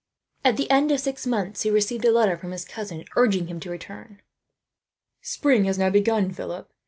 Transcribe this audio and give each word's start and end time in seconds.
At 0.43 0.57
the 0.57 0.67
end 0.71 0.91
of 0.91 0.99
six 0.99 1.27
months 1.27 1.61
he 1.61 1.69
received 1.69 2.05
a 2.05 2.11
letter 2.11 2.35
from 2.35 2.49
his 2.53 2.65
cousin, 2.65 3.05
urging 3.15 3.45
him 3.45 3.59
to 3.59 3.69
return. 3.69 4.23
"Spring 5.21 5.65
has 5.65 5.77
now 5.77 5.91
begun, 5.91 6.33
Philip. 6.33 6.73